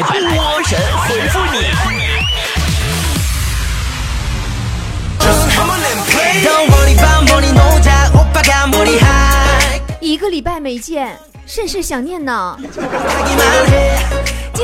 [0.00, 0.78] 来，波神
[1.08, 1.58] 回复你。
[10.00, 12.56] 一个礼拜没见，甚是想念呢。
[12.62, 12.72] 今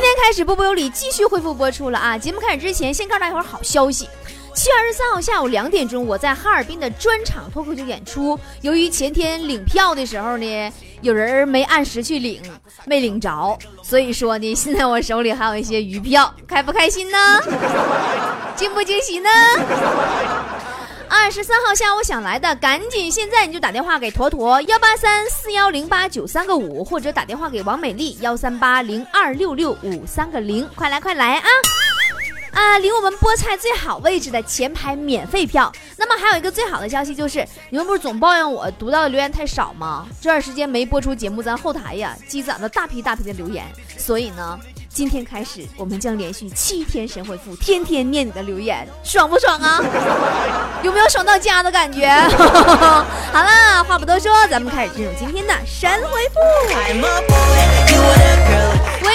[0.03, 2.17] 天开始，波波有理继续恢复播出了啊！
[2.17, 4.09] 节目开始之前，先告诉大家伙好消息。
[4.55, 8.39] 七月二十三号下午两点钟，我在哈尔滨的专场脱口秀演出。
[8.61, 10.73] 由于前天领票的时候呢，
[11.05, 12.41] 有人没按时去领，
[12.87, 17.19] 没领着，所以说呢，现在我手里还有一些余票，开不开心呢？
[18.57, 19.29] 惊不惊喜呢？
[21.11, 31.49] 二十三号下午想来的，赶紧现在你就打电话给坨坨幺八三四幺零八九三个五，或者打电话给王美丽幺三八零二六六五三个零，快来快来啊！
[32.55, 35.71] 啊，离我们菠菜最好位置的前排免费票。
[35.97, 40.07] 那么还有一个最好的消息就是，你们不是总抱怨我读到的留言太少吗？
[40.21, 43.65] 这段时间没播出节目，咱后台呀积攒了大批大批的留言，
[43.99, 49.81] 所以呢，今天开始我们将连续七天神回复，天天念你的留言，爽不爽啊？
[50.83, 52.09] 有没有爽到家的感觉？
[53.33, 56.39] 好了，话不多说，咱们开始进入今天的神回复。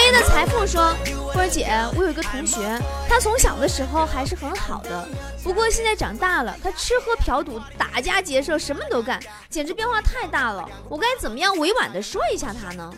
[0.10, 0.96] 唯一的财富说。
[1.32, 5.08] 波儿姐，我有一个同学，他从小的时候还是很好的，
[5.44, 9.20] 不过现在长大了，他吃喝嫖赌、打家劫舍，什么都干，
[9.52, 10.68] 简直变化太大了。
[10.90, 12.92] 我该怎么样委婉的说一下他呢？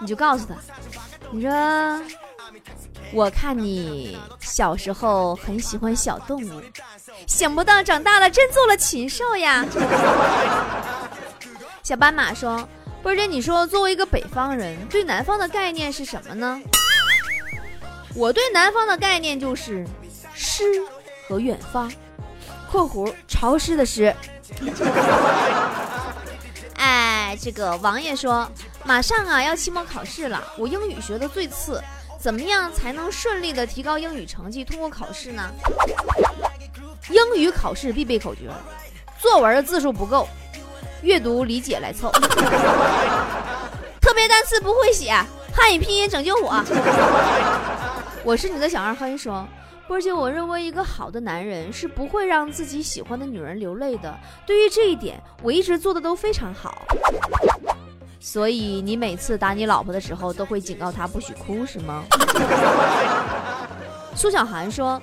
[0.00, 0.54] 你就告诉他，
[1.32, 2.00] 你说，
[3.12, 6.62] 我看你小时候很喜欢小动物，
[7.26, 9.66] 想不到长大了真做了禽兽呀。
[11.82, 12.68] 小斑马说，
[13.08, 16.60] 或者，你说作为一个北方人，对南方的概念是什么呢？
[18.14, 19.82] 我对南方的概念就是
[20.34, 20.62] 诗
[21.26, 21.90] 和远方
[22.70, 24.14] （括弧潮湿的湿）。
[26.76, 28.46] 哎，这个王爷说，
[28.84, 31.82] 马上啊要期末考试了，我英语学的最次，
[32.20, 35.50] 怎么样才能顺利的提高英语成绩，通过考试呢？
[37.08, 38.50] 英语考试必备口诀：
[39.18, 40.28] 作文的字数不够，
[41.02, 42.10] 阅读理解来凑。
[44.00, 45.12] 特别单词不会写，
[45.52, 46.62] 汉语拼音拯救我。
[48.24, 49.46] 我是你的小二黑说，
[49.86, 54.18] 波姐，我认为一个好的男人是不会让自己喜欢的女人流泪的。
[54.46, 56.82] 对于这一点，我一直做的都非常好。
[58.20, 62.02] 所以你每次打你老婆的时候，都会警告她不许哭，是吗？
[64.14, 65.00] 苏小涵说，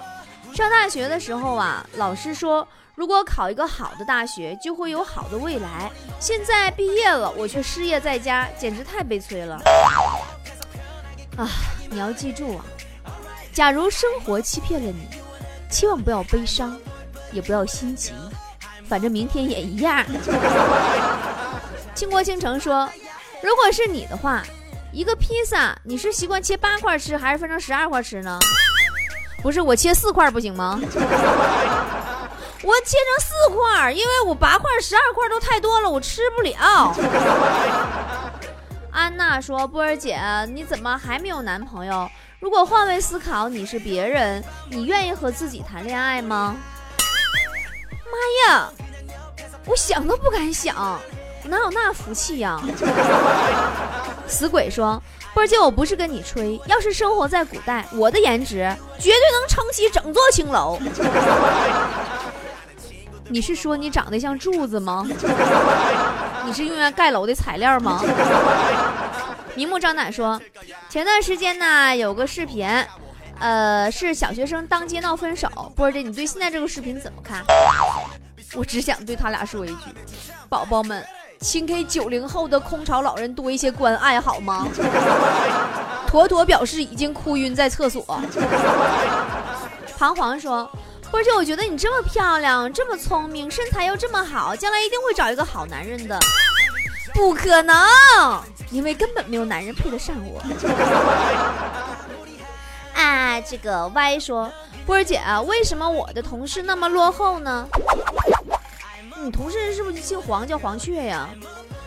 [0.54, 5.92] 上大学的时候啊，老师说如果考一个好的大学，就会有好的未来。
[6.18, 9.56] 现在毕业了，我却失业在家，简直太悲催了。
[11.36, 11.50] 啊，
[11.92, 12.64] 你要记住啊。
[13.52, 15.08] 假如生活欺骗了你，
[15.70, 16.78] 千万不要悲伤，
[17.34, 18.14] 也不要心急，
[18.88, 20.02] 反正明天也一样。
[21.94, 22.90] 倾国倾城说，
[23.42, 24.42] 如果是你的话，
[24.94, 28.40] 一个披萨你是习惯切八块吃，还是分成十二块吃呢？
[29.42, 30.80] 不是我切四块不行吗？
[32.66, 36.96] 我切成四块，因为我八块、十二块都太多了，我吃不了。
[38.92, 40.20] 安娜说，波儿姐，
[40.52, 42.10] 你怎么还没有男朋友？
[42.40, 46.56] 如果换位思考，你是别人，你愿意和自己谈恋爱吗？
[48.04, 48.68] 妈呀，
[49.68, 50.76] 我想都不敢想，
[51.44, 52.60] 我哪有那福气呀？
[54.26, 55.00] 死鬼说，
[55.36, 60.80] 波儿姐，我不是跟你吹，要是生活在古代，我的颜值绝对能撑起整座青楼。
[63.30, 65.06] 你是说你长得像柱子吗？
[66.46, 68.02] 你是用来盖楼的材料吗？
[69.56, 70.40] 明目张胆说，
[70.90, 72.68] 前段时间呢有个视频，
[73.40, 75.50] 呃，是小学生当街闹分手。
[75.76, 77.44] 波姐，你对现在这个视频怎么看？
[78.54, 79.90] 我只想对他俩说一句：
[80.48, 81.04] 宝宝们，
[81.40, 84.68] 请给九零后的空巢老人多一些关爱好吗？
[86.06, 88.06] 妥妥表示已经哭晕在厕所。
[89.98, 90.70] 彷徨说，
[91.16, 96.20] 波姐，我觉得你这么漂亮，这么聪明，身材又这么好，将来一定会找一个好男人的。
[97.14, 97.74] 不可能。
[98.70, 100.42] 因为根本没有男人配得上我。
[102.94, 104.52] 啊，这个 Y 说，
[104.86, 107.66] 波儿姐啊，为什么我的同事那么落后呢？
[109.24, 111.30] 你同事是不是姓黄，叫黄雀呀？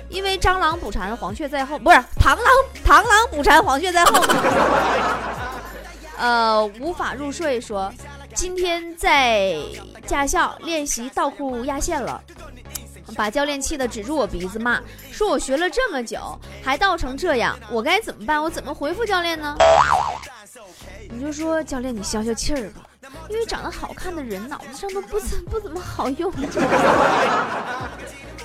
[0.09, 2.47] 因为蟑螂捕蝉，黄雀在后，不是螳螂，
[2.83, 4.25] 螳螂捕蝉，黄雀在后。
[6.17, 7.93] 呃，无法入睡说，
[8.38, 9.56] 今天在
[10.06, 12.23] 驾校练习倒库压线了。
[13.17, 14.81] 把教练气得指住我鼻子骂，
[15.11, 18.40] 说我学了这么久还倒成这样，我该怎么办？
[18.40, 19.56] 我怎么回复教练呢？
[21.11, 22.82] 你就说教练，你消消气儿吧，
[23.29, 26.32] 因为长得好看的人脑子上都不怎不怎么好用。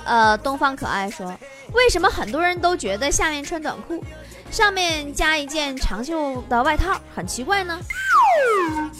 [0.04, 1.32] 呃，东方可爱说，
[1.72, 4.02] 为什么很多人都觉得下面穿短裤
[4.54, 7.76] 上面加一件长袖的外套，很奇怪呢。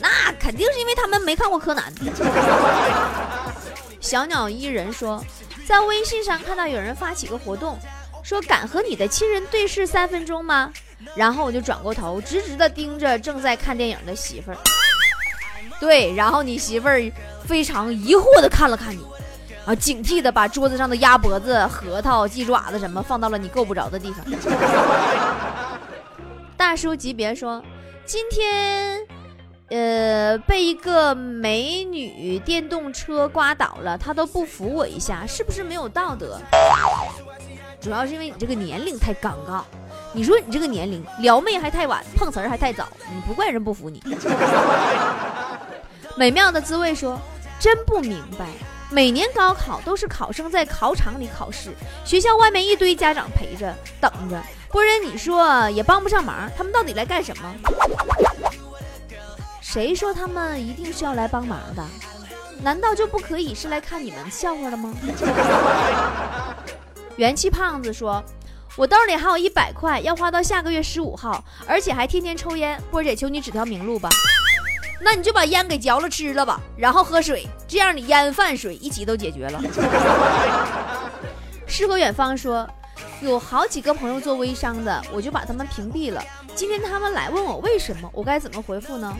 [0.00, 1.94] 那肯定是因为他们没看过柯南。
[4.00, 5.24] 小鸟依人说，
[5.64, 7.78] 在微信上看到有人发起个活动，
[8.24, 10.72] 说敢和你的亲人对视三分钟吗？
[11.14, 14.56] 然后我就转过头，直直的盯着正在看电影的媳妇儿。
[15.78, 17.00] 对，然后你媳妇儿
[17.46, 19.06] 非常疑惑的看了看你，
[19.66, 24.24] 啊，警惕的把桌子上的鸭脖子、核桃、鸡爪子什么放到了你够不着的地方。
[26.56, 27.62] 大叔级别说，
[28.04, 29.00] 今天，
[29.70, 36.38] 呃，被一个美女电动车刮倒了，他都不扶我一下，是不是没有道德？
[37.80, 39.62] 主要是因为你这个年龄太尴尬。
[40.12, 44.02] 你说你这个年龄撩妹还太晚，碰瓷儿还太早，你不怪人不服你。
[46.16, 47.18] 美妙的滋味说，
[47.58, 48.46] 真不明白，
[48.94, 51.74] 每年高考都是考生在考场里考试，
[52.04, 57.52] 学校外面一堆家长陪着等着，不然你说也帮不上忙，他们到底来干什么？
[59.60, 61.84] 谁说他们一定是要来帮忙的？
[62.62, 64.94] 难道就不可以是来看你们笑话的吗？
[67.18, 68.22] 元气胖子说。
[68.76, 72.76] 我兜里还有一百块，要花到下个月十五号，而且还天天抽烟。
[72.90, 74.08] 波姐，求你指条明路吧。
[75.00, 79.60] 那你就把烟给嚼了吃了吧，然后喝水，这样你烟饭水一起都解决了。
[81.66, 82.68] 诗和远方说，
[83.20, 86.22] 有好几个朋友做微商的，我就把他们屏蔽了。
[86.54, 89.14] 今天他们来问我为什么，我该怎么回复呢？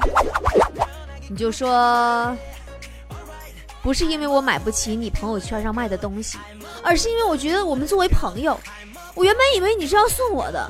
[1.29, 2.37] 你就说，
[3.83, 6.39] 不是因为我买不起你朋友圈上卖的东西，
[6.83, 8.59] 而是因为我觉得我们作为朋友。
[9.15, 10.69] 我原本以为你是要送我的，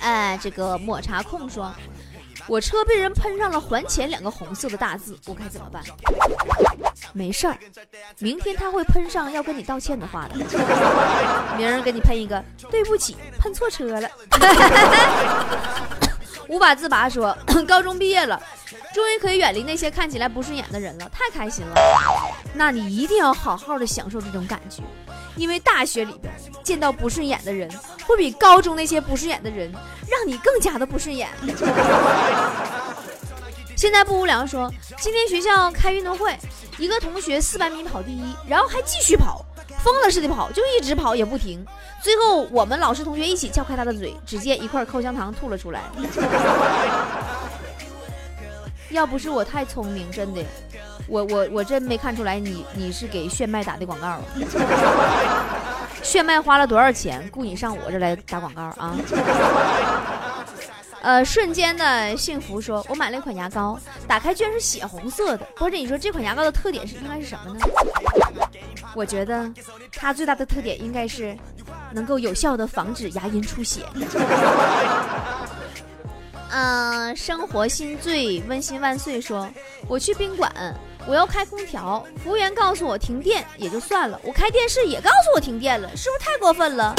[0.00, 1.72] 哎，这个抹茶控说，
[2.48, 5.82] 我车被人喷上了“还钱”两个红色的大字，我该怎么办？
[7.12, 7.58] 没事儿，
[8.18, 10.36] 明天他会喷上要跟你道歉的话的，
[11.56, 14.08] 明儿给你喷一个对不起，喷错车了。
[16.48, 18.40] 无法自拔说，高中毕业了，
[18.94, 21.74] 终于可以远离那些看起来不顺眼的人了，太开心了。
[22.54, 24.82] 那你一定要好好的享受这种感觉。
[25.36, 27.70] 因为大学里边见到不顺眼的人，
[28.06, 29.70] 会比高中那些不顺眼的人
[30.08, 31.28] 让你更加的不顺眼。
[33.76, 36.34] 现在不无聊说，今天学校开运动会，
[36.78, 39.44] 一个同学四百米跑第一，然后还继续跑，
[39.84, 41.62] 疯了似的跑，就一直跑也不停。
[42.02, 45.82] 最后我们老师同学一起撬开他的嘴，只见一块口香糖吐了出来。
[48.90, 50.42] 要不是我太聪明，真的。
[51.08, 54.18] 我我我真没看出来，你你是给炫迈打的广告？
[56.02, 58.96] 炫迈花了多少钱雇你上我这来打广告啊？
[61.02, 65.46] 呃，瞬间的幸福说，我买了一款牙膏，打开居然是血红色的。
[65.56, 67.60] 或者你说这款牙膏的特点是应该是什么呢？
[68.94, 69.50] 我觉得
[69.92, 71.36] 它最大的特点应该是
[71.92, 73.82] 能够有效的防止牙龈出血。
[76.50, 79.48] 嗯， 生活心醉温馨万岁说，
[79.86, 80.52] 我去宾馆。
[81.06, 86.94] 我要开空调，服务员告诉我停电也就算了，我开电视也告诉我停电了，是不是太过分了？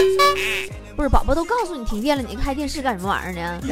[0.95, 3.62] 不是，宝宝都告诉你停电了，你开电视干什么玩意儿呢？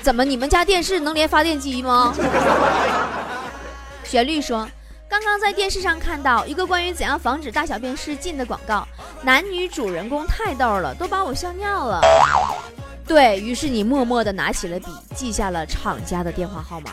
[0.00, 2.14] 怎么你们家电视能连发电机吗？
[4.04, 4.66] 旋律说，
[5.08, 8.86] 刚刚在电视上看到一个关于怎样防止大小便失禁的广告，
[9.22, 12.00] 男女主人公太逗了，都把我笑尿了。
[13.06, 16.92] 对于是，你默默地拿起了笔，记下了厂家的电话号码。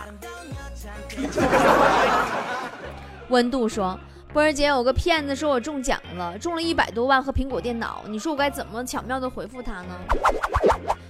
[3.30, 4.00] 温度说
[4.32, 9.96] ：“波儿姐，有个骗子说我中奖了，中了一百多万和苹果电脑，你说我该怎么巧妙的回复他呢？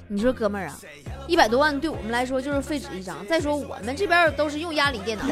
[0.07, 0.77] 你说哥们儿啊，
[1.27, 3.25] 一百多万对我们来说就是废纸一张。
[3.27, 5.25] 再说我们这边都是用压力电脑。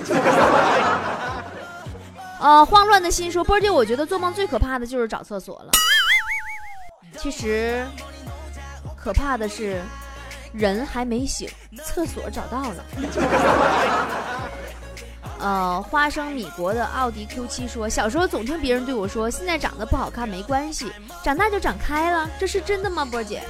[2.40, 5.72] 啊， 慌乱的心说，波儿姐，我觉得做梦最可怕的就是找厕所了。
[7.18, 7.86] 其实，
[8.98, 9.82] 可怕的是
[10.52, 11.50] 人还没醒，
[11.86, 12.84] 厕所找到了。”
[15.44, 20.90] 呃，花生米国的奥迪 Q7 说，小时候总听别人对我说，现在长得不好看没关系，
[21.22, 23.04] 长大就长开了，这是真的吗？
[23.04, 23.44] 波姐，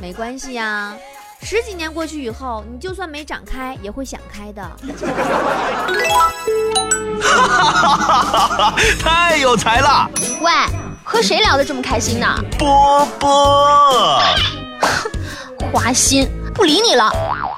[0.00, 0.92] 没关系呀，
[1.40, 4.62] 十几年过去以后，你就算没长开，也会想开的。
[7.22, 10.10] 哈哈哈哈太有才了！
[10.40, 10.50] 喂，
[11.04, 12.26] 和谁聊得这么开心呢？
[12.58, 14.20] 波波，
[15.72, 16.28] 花心。
[16.54, 17.10] 不理你了。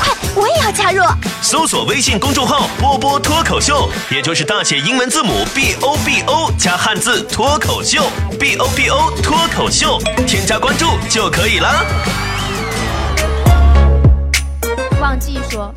[0.00, 0.14] 快。
[0.36, 1.02] 我也要加入。
[1.40, 8.02] 搜索微信公众号“波波脱口秀”，也就是大写英文字母 B O B O 加汉字“脱口秀
[8.38, 11.86] ”，B O B O 脱口秀，添加关注就可以了。
[15.00, 15.72] 忘记说，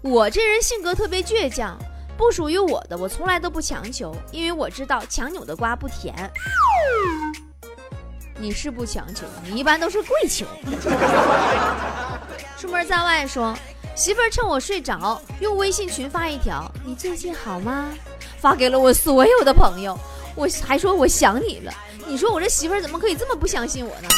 [0.00, 1.78] 我这人性格特别倔强，
[2.16, 6.12] 不属于我的我从来都不强求，因为我知道强扭的瓜不甜。
[8.36, 10.44] 你是不强求，你一般都是跪求。
[12.62, 13.52] 出门在外说，
[13.96, 17.88] 媳妇儿趁我睡着，用微信群发一条：“你最近好吗？”
[18.38, 19.98] 发给了我所有的朋友，
[20.36, 21.74] 我还说我想你了。
[22.06, 24.08] 你说我这媳妇儿怎么可以这么不相信我呢？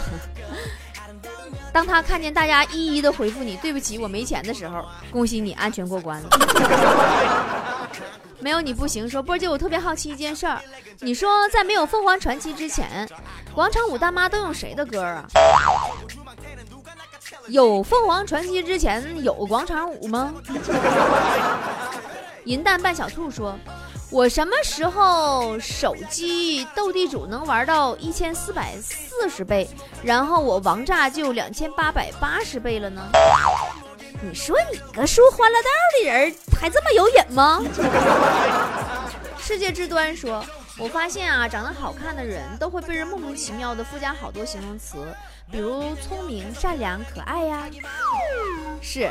[1.70, 6.28] 当他看见大家一一的回复你“对不起，我没钱”的时候，恭喜你安全过关了。
[8.40, 9.06] 没有你不行。
[9.06, 10.58] 说波姐，我特别好奇一件事儿，
[11.00, 13.06] 你说在没有凤凰传奇之前，
[13.54, 15.26] 广场舞大妈都用谁的歌啊？
[17.50, 20.32] 有凤凰传奇之前有广场舞吗？
[22.44, 23.58] 银蛋扮小兔说
[24.08, 29.68] ：“我什么时候手机斗地主能玩到一千四百四十倍，
[30.02, 33.02] 然后我王炸就两千八百八十倍了呢？”
[34.22, 37.60] 你说你个输欢乐豆的人还这么有瘾吗？
[39.40, 40.44] 世界之端说
[40.80, 44.96] ：“我发现啊，长得好看的人都会被人莫名其妙的附加好多形容词。”
[45.52, 47.64] 比如聪明、善良、可爱呀，
[48.80, 49.10] 是。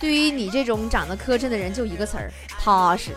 [0.00, 3.12] 对于你这种长得磕碜的人，就一个词儿：踏实。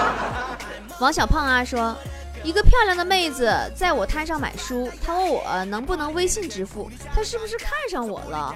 [1.00, 1.96] 王小胖啊说，
[2.44, 8.54] 一个漂亮的妹子在我摊上买书，她问我能不能微信支付，她是不是看上我了？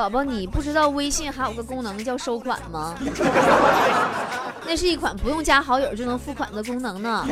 [0.00, 2.94] 宝宝，你不知道微信还有个功能叫收款吗？
[4.64, 7.26] 那是一款不用加好友就能付款的功能呢。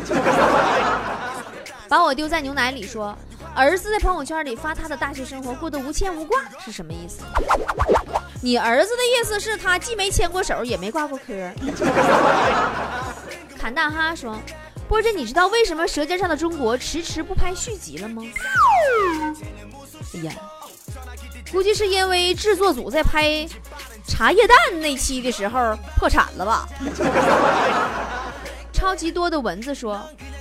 [1.88, 3.16] 把我丢在牛奶里说。
[3.54, 7.22] 儿子在朋友圈里发他的大学生活过得无牵无挂是什么意思？
[8.42, 11.32] 你儿子的意思是他既没牵过手也没挂过科。
[13.58, 14.38] 侃大哈说
[14.86, 18.22] ：“波姐，你知道为什么《舌尖上的中国》迟迟不拍续集了吗？”
[20.14, 20.32] 哎呀，
[21.50, 23.46] 估计是因为制作组在拍
[24.06, 26.68] 茶叶蛋那期的时候破产了吧？
[28.72, 30.00] 超级多的蚊子说。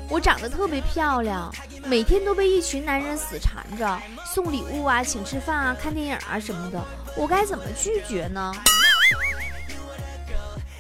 [0.10, 4.00] 我长得特别漂亮，每天都被一群男人死缠着，
[4.34, 6.82] 送礼物啊，请吃饭啊，看电影啊什么的，
[7.18, 8.54] 我该怎么拒绝呢？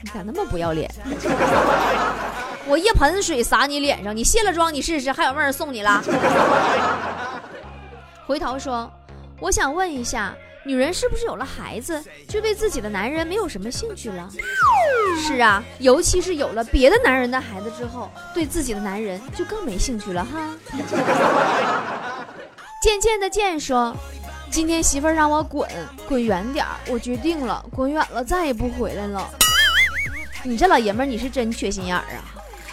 [0.01, 0.89] 你咋那么不要脸？
[2.67, 6.01] 我一盆水洒你脸上，你卸了妆你试试，还有妹儿送你了。
[8.25, 8.89] 回头说，
[9.39, 10.35] 我想问一下。
[10.65, 14.29] 女人是不是有了孩子，就对自己的男人没有什么兴趣了？
[15.25, 20.53] 是啊，尤其是有了别的男人的孩子之后，对自己的男人就更没兴趣了哈。
[22.81, 23.95] 渐渐的渐说，
[24.51, 25.69] 今天媳妇儿让我滚，
[26.05, 29.25] 滚远点儿，我决定了，滚远了再也不回来了。
[30.43, 32.27] 你这老爷们儿，你是真缺心眼儿啊！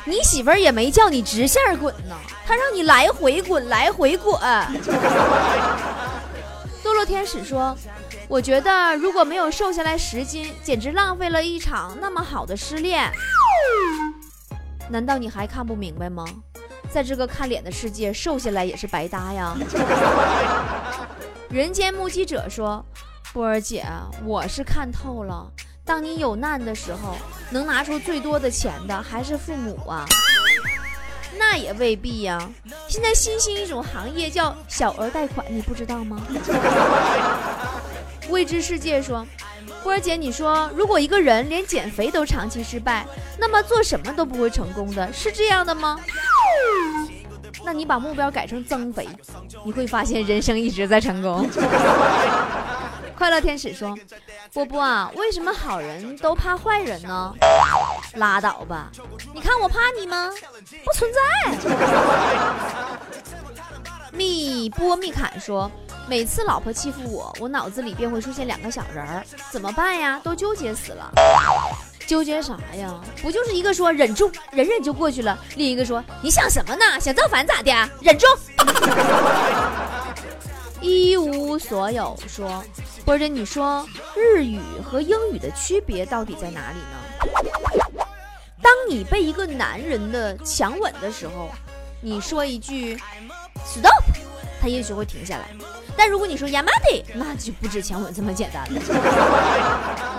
[0.04, 4.36] 你媳妇儿也没叫你直线滚呢，她让你来回滚，来回滚。
[7.04, 7.76] 天使说
[8.28, 13.10] ：“我觉得如果没有瘦下来十斤，简直浪费了一场那么好的失恋。
[14.88, 16.24] 难道你还看不明白吗？
[16.90, 19.56] 在这个看脸的世界，瘦下来也是白搭呀。
[21.50, 22.84] ”人间目击者说
[23.32, 23.84] ：“波儿姐，
[24.24, 25.46] 我是看透了，
[25.84, 27.16] 当你有难的时候，
[27.50, 30.04] 能拿出最多的钱的还是父母啊。”
[31.38, 32.38] 那也未必呀。
[32.88, 36.20] 现在新兴一种行业叫小额贷款，你不知道吗？
[38.30, 39.26] 未知世界说，
[39.82, 43.06] 波儿姐，你说如果一个人连减肥都长期失败，
[43.38, 46.00] 那么做什么都不会成功的，是这样的吗？
[47.64, 49.08] 那你把目标改成增肥，
[49.64, 51.48] 你会发现人生一直在成功。
[53.16, 53.96] 快乐天使说
[54.52, 57.32] ：“波波啊，为什么好人都怕坏人呢？
[58.14, 58.90] 拉倒吧，
[59.32, 60.30] 你看我怕你吗？
[60.84, 61.20] 不存在。
[64.12, 65.70] ”蜜波蜜坎说
[66.08, 70.20] ：“每次老婆欺负我，我脑子里便会出现两个小人儿，怎么办呀？
[70.22, 71.10] 都纠结死了。
[72.06, 73.00] 纠结啥呀？
[73.22, 77.00] 不就是一个说忍住，忍忍就过去了；另一个说你想什么呢？
[77.00, 77.70] 想造反咋的？
[78.00, 78.26] 忍住。
[80.80, 82.62] ”一无所有说。
[83.06, 86.96] 或者你说日语和英语的区别到底在哪里呢？
[88.62, 91.50] 当你被一个男人的强吻的时候，
[92.00, 92.96] 你说一句
[93.64, 94.02] stop，
[94.60, 95.48] 他也许会停下来。
[95.96, 98.80] 但如果你说 y a m a d 那就不止强吻这么简单了。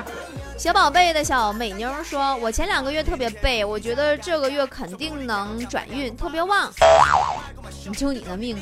[0.57, 6.71] 小宝贝的小美妞说：“我前两个月特别背，我觉得这个月肯定能转运，特别旺。
[7.85, 8.57] 你就你的命，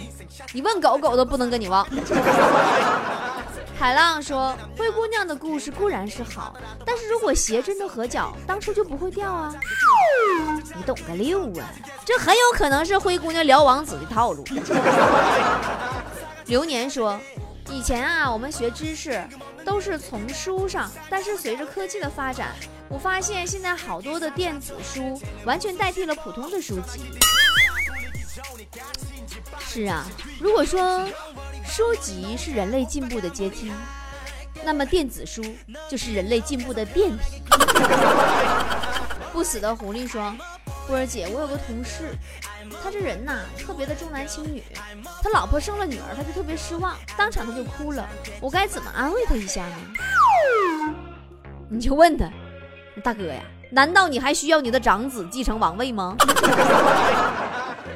[0.54, 1.86] 你问狗狗都不能跟你旺。”
[3.84, 9.54] 海浪说：“灰姑娘的故事固然是好，但是如果鞋真的合脚，当初就不会掉啊。”
[10.74, 11.70] 你懂个六啊！
[12.06, 14.42] 这很有可能是灰姑娘撩王子的套路。
[16.48, 17.20] 流年说
[17.70, 19.22] ：“以前啊，我们学知识
[19.66, 22.56] 都是从书上，但是随着科技的发展，
[22.88, 27.02] 我发现现在好多的电子书完全代替了普通的书籍。”
[29.60, 30.06] 是啊，
[30.40, 31.06] 如果说
[31.76, 33.72] 书籍是人类进步的阶梯，
[34.64, 35.44] 那么电子书
[35.90, 37.42] 就是人类进步的电梯。
[39.32, 40.32] 不死的狐狸说
[40.86, 42.16] ：“波儿姐，我有个同事，
[42.84, 44.62] 他这人呐特别的重男轻女，
[45.24, 48.08] 他老婆生了女儿，他就特别失望，当场他就哭了。
[48.40, 49.76] 我该怎么安慰他一下呢？”
[51.70, 52.30] 你就问他，
[53.04, 56.16] 大哥呀，难道你还需要你的长子继承王位吗？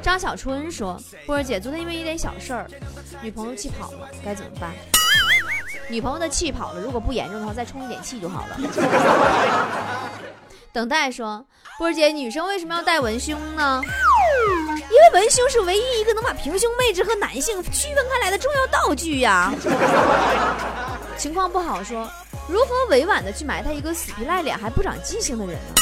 [0.02, 2.66] 张小春说：“波儿姐，昨天因为一点小事儿，
[3.20, 4.70] 女朋友气跑了，该怎么办？
[5.88, 8.58] 女朋友的气跑了，如果不严重的话，再充一点气就好了。
[10.72, 11.44] ”等待说
[11.78, 13.82] ：“波儿姐，女生为什么要戴文胸呢？
[14.74, 19.52] 因为文胸是唯一一个能把平胸妹纸和男性区分开来的重要道具呀。”
[21.18, 22.08] 情况不好说，
[22.46, 25.74] 如何委婉的去埋汰一个死皮赖脸还不长记性的人呢？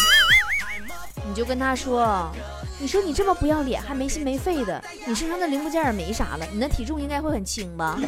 [1.29, 2.33] 你就跟他说。
[2.79, 7.99] 你说你这么不要脸，还没心没肺的，你身上的零部件也没啥了，你那体重应该会很轻吧？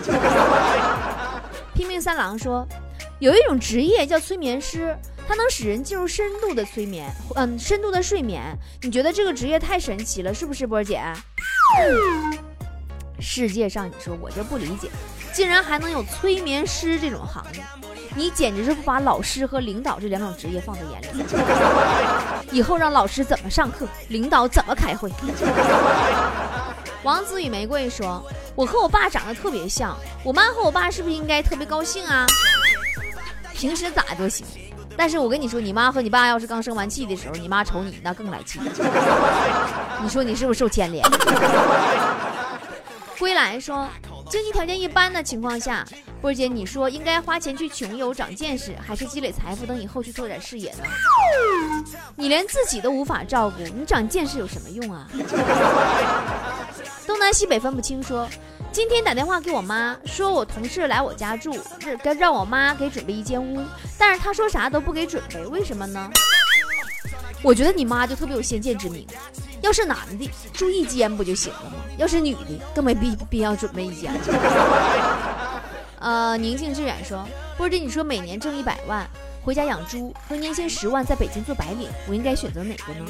[1.75, 2.67] 拼命三郎说，
[3.19, 4.95] 有一种职业叫催眠师，
[5.27, 8.43] 它能使人进入深度的催眠，嗯，深度的睡眠。
[8.83, 11.03] 你觉得这个职业太神奇了，是不是，波姐？
[13.21, 14.91] 世界上，你说我就不理解，
[15.33, 17.63] 竟然还能有催眠师这种行业。
[18.19, 21.07] 你简直是不把老师和领导这两种职业放在眼里。
[22.51, 25.09] 以后让老师怎么上课，领导怎么开会。
[27.05, 28.21] 王子与玫瑰说
[28.57, 32.27] ：“我和我爸长得特别像，我妈和我爸是不是应该特别高兴啊？
[33.55, 34.45] 平时咋都行，
[34.97, 38.59] 但是我跟你说，你妈和你爸要是刚生完气的时候，你妈瞅你那更来气。
[40.03, 41.07] 你说你是不是受牵连？”
[43.17, 43.87] 归来说。
[44.31, 45.87] 经济条件一般的情况下，
[46.21, 50.85] 波姐，你说应该花钱去穷游、长见识，还是积累财富，等以后去拓展视野呢？
[52.15, 55.09] 你连自己都无法照顾，你长见识有什么用啊？
[57.07, 58.29] 东南西北分不清，说
[58.71, 61.57] 今天打电话给我妈，说我同事来我家住，
[62.03, 63.65] 让让我妈给准备一间屋，
[63.97, 66.11] 但是她说啥都不给准备，为什么呢？
[67.43, 69.07] 我觉得你妈就特别有先见之明。
[69.61, 71.77] 要是男的住一间不就行了吗？
[71.97, 74.13] 要是女的更没必必要准备一间。
[76.01, 77.27] 呃，宁静致远说
[77.59, 79.05] ：“波姐，你说每年挣一百万
[79.43, 83.05] 回家养猪，和年薪十万在北京做白领，我应该选择哪个呢？”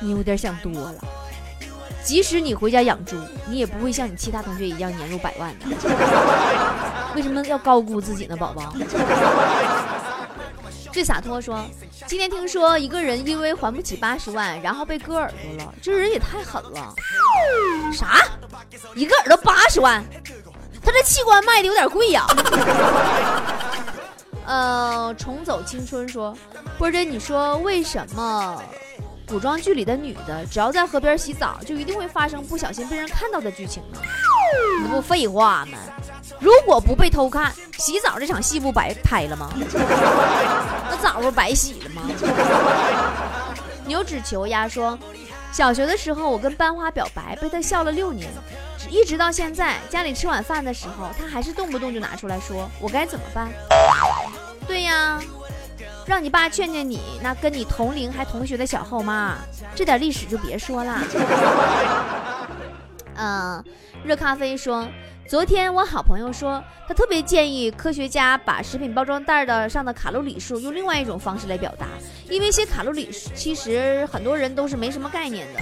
[0.00, 0.94] 你有点想多了。
[2.04, 5.66] 即使你回家养猪，你也不会像你其他同学一样年入百万的。
[7.14, 8.74] 为什么要高估自己呢，宝宝？
[10.92, 11.64] 最洒脱说
[12.06, 16.94] ：“今天听说一个人因为还不起八十万，然后被割耳朵了，这人也太狠了。
[17.92, 18.22] 啥？
[18.94, 20.04] 一个耳朵八十万？
[20.84, 22.26] 他这器官卖的有点贵呀。”
[24.44, 26.36] 呃，重走青春说
[26.76, 28.62] ：“波姐，你说为什么
[29.26, 33.98] 古装剧里的女的只要在河边洗澡，就一定会发生不小心被人看到的剧情呢？
[34.82, 35.78] 你不废话吗？”
[36.40, 39.48] 如果不被偷看，洗澡这场戏不白拍了吗？
[40.90, 42.02] 那澡不白洗了吗？
[43.84, 44.98] 牛脂球鸭说，
[45.52, 48.28] 小学的时候我跟班花表白，被他笑了六年，
[48.90, 53.48] 一直到现在，家里吃晚饭的时候，他还是动不动就拿出来说，我该怎么办？
[54.66, 55.20] 对呀，
[56.06, 59.36] 让你爸劝劝你，那跟你同龄还同学的小后妈，
[59.76, 60.98] 这点历史就别说了。
[63.16, 63.64] 嗯，
[64.04, 64.86] 热咖啡说。
[65.28, 71.86] 昨天我好朋友说，他特别建议科学家把食品包装袋的上的卡路里数用另外一种方式来表达，
[72.28, 75.60] 因为写卡路里其实很多人都是没什么概念的。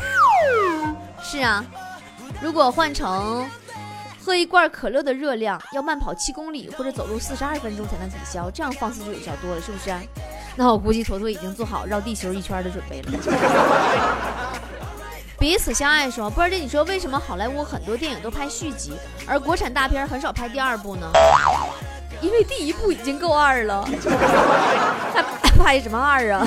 [1.23, 1.65] 是啊，
[2.43, 3.47] 如果换成
[4.19, 9.95] 喝一罐可乐的热量要慢跑七公里或者走路四十二分钟才能抵消，这样方式就有效多了，是不是？
[10.57, 14.61] 那我估计坨坨已经做好绕地球一圈的准备了。
[15.41, 18.93] 彼此相爱说，波儿姐，你说为什么好莱坞很多电影都拍续集，
[19.27, 21.11] 而国产大片很少拍第二部呢？
[22.21, 23.83] 因为第一部已经够二了，
[25.15, 25.23] 还
[25.59, 26.47] 拍什么二啊？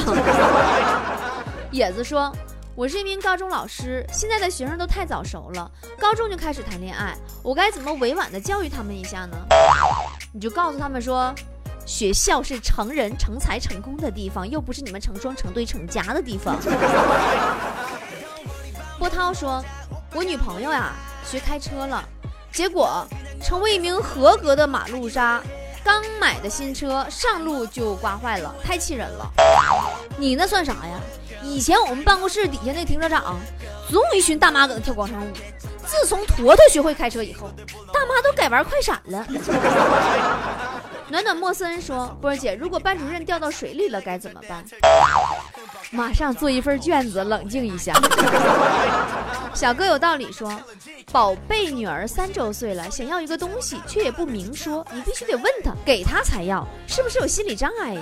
[1.71, 2.31] 野子说，
[2.75, 9.35] 我是一名高中老师，现在的学生都太早熟了，高中就开始谈恋爱，我该怎么委婉的教育他们一下呢？
[10.31, 11.33] 你就告诉他们说，
[11.83, 16.55] 学校是成人成才成功的地方，又不是你们成双成对成家的地方。
[19.03, 19.61] 波涛说
[20.15, 20.93] ：“我女朋友呀，
[21.29, 22.01] 学开车了，
[22.53, 23.05] 结果
[23.41, 25.43] 成为一名合格的马路杀。
[25.83, 29.29] 刚买的新车上路就刮坏了，太气人了。
[30.15, 30.97] 你那算啥呀？
[31.43, 33.37] 以前我们办公室底下那停车场，
[33.89, 35.33] 总有一群大妈搁那跳广场舞。
[35.85, 37.51] 自从坨坨学会开车以后，
[37.91, 39.27] 大妈都改玩快闪了。
[41.13, 44.65] 暖暖莫森说：“波儿姐，如果班主任掉到水里了该怎么办？”
[45.93, 47.93] 马上做一份卷子，冷静一下。
[49.53, 50.59] 小哥有道理说
[51.13, 58.01] ：“宝贝女儿三周岁了，想要一个东西，却也不明说，你必须得问她，给她才要，是不是有心理障碍呀？”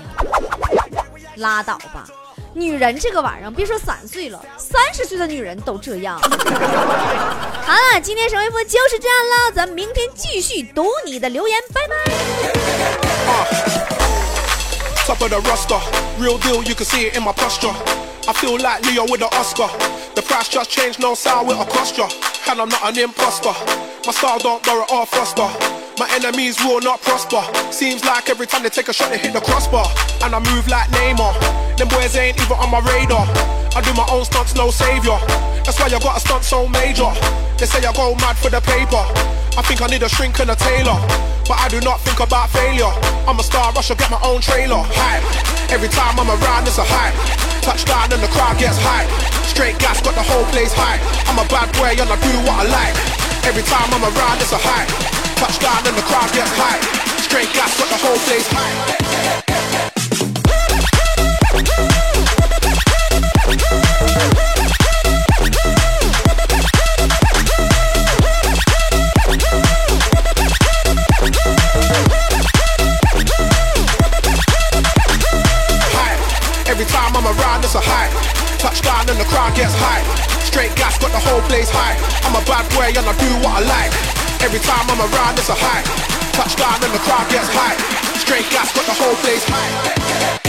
[1.36, 2.08] 拉倒吧。
[2.54, 6.17] 女人这个玩意儿，别说三岁了，三十岁的女人都这样。
[6.17, 12.61] 好了，今天神回复就是这样了，咱们明天继续读你的留言，拜拜。
[15.06, 15.80] Top of the roster,
[16.22, 17.74] real deal, you can see it in my posture.
[18.28, 19.68] I feel like Leo with the Oscar.
[20.16, 21.98] The price just changed, no sound with a cost
[22.50, 23.54] And I'm not an imposter.
[24.06, 25.50] My style don't borrow or foster.
[25.98, 27.42] My enemies will not prosper.
[27.72, 29.86] Seems like every time they take a shot, they hit the crossbar.
[30.24, 31.78] And I move like Neymar.
[31.78, 33.26] Them boys ain't even on my radar.
[33.74, 35.18] I do my own stunts, no savior.
[35.62, 37.10] That's why I got a stunt so major.
[37.58, 39.04] They say I go mad for the paper.
[39.58, 40.98] I think I need a shrink and a tailor.
[41.52, 42.88] But I do not think about failure.
[43.28, 44.88] I'm a star, I should get my own trailer.
[44.88, 45.20] Hype.
[45.68, 47.12] Every time I'm around, it's a hype.
[47.60, 49.12] Touchdown and the crowd gets hype.
[49.52, 51.04] Straight gas, got the whole place hype.
[51.28, 52.96] I'm a bad boy and I do what I like.
[53.44, 54.88] Every time I'm around, it's a hype.
[55.44, 56.88] Touchdown and the crowd gets hype.
[57.20, 59.51] Straight gas, got the whole place hype.
[79.02, 80.06] Touchdown and the crowd gets hype.
[80.46, 81.98] Straight gas got the whole place hype.
[82.24, 83.94] I'm a bad boy and I do what I like.
[84.46, 85.90] Every time I'm around, it's a hype.
[86.34, 87.82] Touchdown and the crowd gets hype.
[88.20, 90.41] Straight gas got the whole place hype.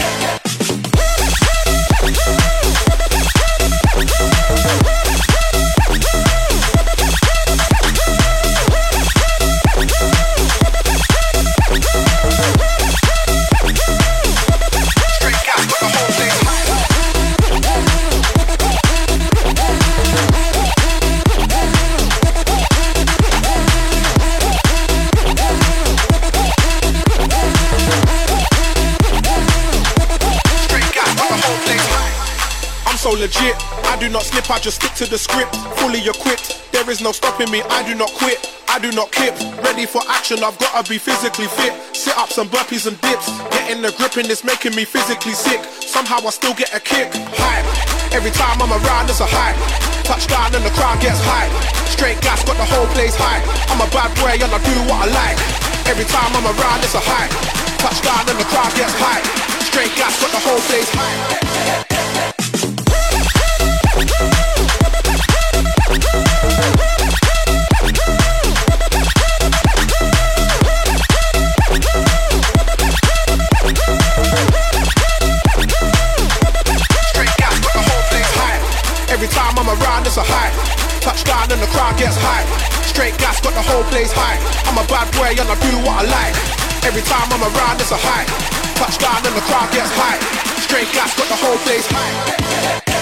[33.33, 33.55] Legit.
[33.85, 35.55] I do not slip, I just stick to the script.
[35.77, 37.61] Fully equipped, there is no stopping me.
[37.69, 39.33] I do not quit, I do not kip.
[39.63, 41.73] Ready for action, I've gotta be physically fit.
[41.95, 43.29] Sit ups and burpees and dips.
[43.49, 45.63] Getting the grip and it's making me physically sick.
[45.81, 47.13] Somehow I still get a kick.
[47.13, 47.65] Hype.
[48.13, 49.57] Every time I'm around, it's a hype.
[50.03, 51.53] Touchdown and the crowd gets hype.
[51.89, 53.45] Straight gas, got the whole place hype.
[53.69, 55.39] I'm a bad boy and I do what I like.
[55.87, 57.31] Every time I'm around, it's a hype.
[57.79, 59.25] Touchdown and the crowd gets hype.
[59.63, 61.42] Straight gas, got the whole place hype.
[81.97, 82.47] Gets hype.
[82.85, 84.37] Straight gas got the whole place high.
[84.69, 86.35] I'm a bad boy and I do what I like.
[86.85, 88.29] Every time I'm around, it's a hype.
[88.75, 90.19] Touchdown and the crowd gets high.
[90.61, 92.92] Straight gas got the whole place hype.